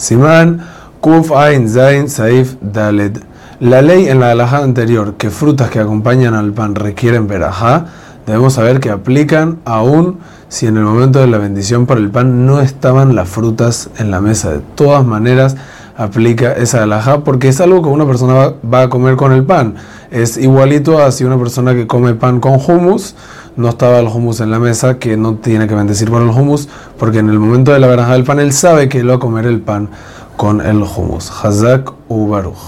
Simán 0.00 0.60
Kuf 1.02 1.30
Ain 1.30 1.68
Zain 1.68 2.08
Saif 2.08 2.56
Daled. 2.62 3.18
La 3.60 3.82
ley 3.82 4.08
en 4.08 4.18
la 4.18 4.30
alhaja 4.30 4.64
anterior 4.64 5.16
que 5.18 5.28
frutas 5.28 5.68
que 5.68 5.78
acompañan 5.78 6.32
al 6.32 6.52
pan 6.52 6.74
requieren 6.74 7.28
verajá, 7.28 7.84
debemos 8.26 8.54
saber 8.54 8.80
que 8.80 8.88
aplican 8.88 9.58
aún 9.66 10.18
si 10.48 10.66
en 10.66 10.78
el 10.78 10.84
momento 10.84 11.20
de 11.20 11.26
la 11.26 11.36
bendición 11.36 11.84
para 11.84 12.00
el 12.00 12.08
pan 12.08 12.46
no 12.46 12.62
estaban 12.62 13.14
las 13.14 13.28
frutas 13.28 13.90
en 13.98 14.10
la 14.10 14.22
mesa. 14.22 14.50
De 14.52 14.60
todas 14.74 15.04
maneras, 15.04 15.56
aplica 15.98 16.54
esa 16.54 16.84
alhaja 16.84 17.22
porque 17.22 17.48
es 17.48 17.60
algo 17.60 17.82
que 17.82 17.90
una 17.90 18.06
persona 18.06 18.54
va, 18.72 18.82
a 18.82 18.88
comer 18.88 19.16
con 19.16 19.32
el 19.32 19.44
pan. 19.44 19.74
Es 20.10 20.38
igualito 20.38 20.98
a 20.98 21.12
si 21.12 21.24
una 21.24 21.36
persona 21.38 21.74
que 21.74 21.86
come 21.86 22.14
pan 22.14 22.40
con 22.40 22.54
hummus 22.54 23.14
no 23.56 23.68
estaba 23.68 23.98
el 23.98 24.06
hummus 24.06 24.40
en 24.40 24.50
la 24.50 24.58
mesa, 24.58 24.98
que 24.98 25.16
no 25.16 25.34
tiene 25.34 25.66
que 25.66 25.74
bendecir 25.74 26.10
por 26.10 26.22
el 26.22 26.28
hummus, 26.28 26.68
porque 26.98 27.18
en 27.18 27.30
el 27.30 27.38
momento 27.38 27.72
de 27.72 27.80
la 27.80 27.86
verajá 27.86 28.12
del 28.12 28.24
pan 28.24 28.40
él 28.40 28.52
sabe 28.52 28.88
que 28.88 29.00
él 29.00 29.10
va 29.10 29.14
a 29.14 29.18
comer 29.18 29.46
el 29.46 29.60
pan 29.60 29.88
con 30.36 30.60
el 30.60 30.82
hummus. 30.82 31.30
Hazak 31.30 31.92
u 32.08 32.28
Baruch. 32.28 32.60